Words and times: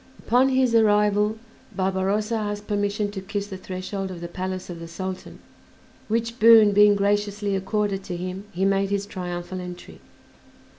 Upon 0.25 0.49
his 0.49 0.73
arrival 0.73 1.37
Barbarossa 1.75 2.33
asked 2.33 2.65
permission 2.65 3.11
to 3.11 3.21
kiss 3.21 3.45
the 3.45 3.55
threshold 3.57 4.09
of 4.09 4.19
the 4.19 4.27
palace 4.27 4.67
of 4.67 4.79
the 4.79 4.87
Sultan, 4.87 5.37
which 6.07 6.39
boon 6.39 6.71
being 6.71 6.95
graciously 6.95 7.55
accorded 7.55 8.03
to 8.05 8.17
him, 8.17 8.45
he 8.51 8.65
made 8.65 8.89
his 8.89 9.05
triumphal 9.05 9.61
entry. 9.61 10.01